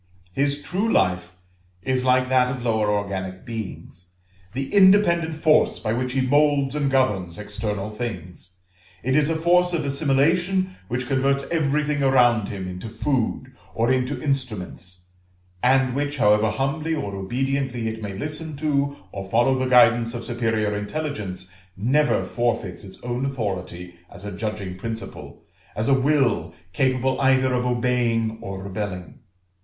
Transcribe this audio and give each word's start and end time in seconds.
His 0.33 0.63
true 0.63 0.91
life 0.91 1.35
is 1.83 2.03
like 2.03 2.27
that 2.27 2.51
of 2.51 2.65
lower 2.65 2.89
organic 2.89 3.45
beings, 3.45 4.09
the 4.53 4.73
independent 4.73 5.35
force 5.35 5.77
by 5.77 5.93
which 5.93 6.13
he 6.13 6.21
moulds 6.21 6.73
and 6.73 6.89
governs 6.89 7.37
external 7.37 7.91
things; 7.91 8.49
it 9.03 9.15
is 9.15 9.29
a 9.29 9.35
force 9.35 9.73
of 9.73 9.85
assimilation 9.85 10.75
which 10.87 11.05
converts 11.05 11.45
everything 11.51 12.01
around 12.01 12.49
him 12.49 12.67
into 12.67 12.89
food, 12.89 13.53
or 13.75 13.91
into 13.91 14.19
instruments; 14.23 15.07
and 15.61 15.93
which, 15.93 16.17
however 16.17 16.49
humbly 16.49 16.95
or 16.95 17.15
obediently 17.15 17.87
it 17.87 18.01
may 18.01 18.17
listen 18.17 18.55
to 18.57 18.95
or 19.11 19.29
follow 19.29 19.53
the 19.55 19.67
guidance 19.69 20.15
of 20.15 20.25
superior 20.25 20.75
intelligence, 20.75 21.51
never 21.77 22.23
forfeits 22.23 22.83
its 22.83 22.99
own 23.03 23.23
authority 23.23 23.93
as 24.09 24.25
a 24.25 24.31
judging 24.35 24.75
principle, 24.77 25.43
as 25.75 25.87
a 25.87 25.93
will 25.93 26.55
capable 26.73 27.21
either 27.21 27.53
of 27.53 27.67
obeying 27.67 28.39
or 28.41 28.63
rebelling. 28.63 29.19